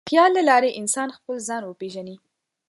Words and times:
د 0.03 0.03
خیال 0.09 0.31
له 0.37 0.43
لارې 0.49 0.75
انسان 0.79 1.09
خپل 1.17 1.35
ځان 1.47 1.61
وپېژني. 1.65 2.15